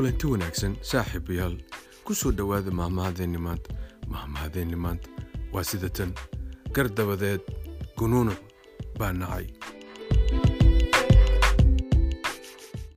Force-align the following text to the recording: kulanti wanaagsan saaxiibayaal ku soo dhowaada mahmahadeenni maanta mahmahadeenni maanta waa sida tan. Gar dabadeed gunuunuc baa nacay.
kulanti 0.00 0.26
wanaagsan 0.32 0.74
saaxiibayaal 0.90 1.56
ku 2.04 2.14
soo 2.16 2.30
dhowaada 2.32 2.70
mahmahadeenni 2.78 3.38
maanta 3.46 3.74
mahmahadeenni 4.12 4.76
maanta 4.84 5.08
waa 5.52 5.64
sida 5.70 5.88
tan. 5.96 6.14
Gar 6.72 6.88
dabadeed 6.88 7.42
gunuunuc 7.98 8.40
baa 8.98 9.12
nacay. 9.12 9.46